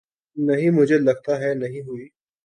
نہیں 0.37 0.69
مجھےلگتا 0.69 1.39
ہے 1.39 1.53
نہیں 1.53 1.81
ہوئی 1.81 2.07